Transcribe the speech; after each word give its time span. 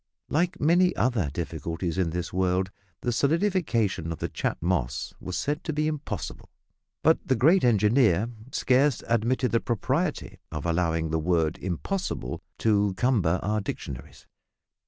Like 0.29 0.59
many 0.59 0.95
other 0.95 1.29
difficulties 1.31 1.99
in 1.99 2.09
this 2.09 2.33
world, 2.33 2.71
the 3.01 3.11
solidification 3.11 4.11
of 4.11 4.17
the 4.17 4.29
Chat 4.29 4.57
Moss 4.59 5.13
was 5.19 5.37
said 5.37 5.63
to 5.65 5.73
be 5.73 5.85
impossible, 5.87 6.49
but 7.03 7.19
the 7.23 7.35
great 7.35 7.63
engineer 7.63 8.27
scarce 8.51 9.03
admitted 9.07 9.51
the 9.51 9.59
propriety 9.59 10.39
of 10.51 10.65
allowing 10.65 11.11
the 11.11 11.19
word 11.19 11.59
"impossible" 11.59 12.41
to 12.57 12.95
cumber 12.97 13.39
our 13.43 13.61
dictionaries. 13.61 14.25